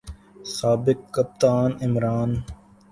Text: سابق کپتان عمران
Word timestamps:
سابق 0.57 0.99
کپتان 1.15 1.69
عمران 1.85 2.29